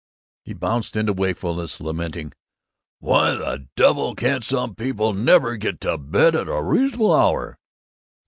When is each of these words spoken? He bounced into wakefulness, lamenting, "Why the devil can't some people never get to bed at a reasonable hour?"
He 0.43 0.55
bounced 0.55 0.95
into 0.95 1.13
wakefulness, 1.13 1.79
lamenting, 1.79 2.33
"Why 2.97 3.35
the 3.35 3.67
devil 3.75 4.15
can't 4.15 4.43
some 4.43 4.73
people 4.73 5.13
never 5.13 5.57
get 5.57 5.79
to 5.81 5.95
bed 5.99 6.33
at 6.35 6.47
a 6.47 6.59
reasonable 6.59 7.13
hour?" 7.13 7.59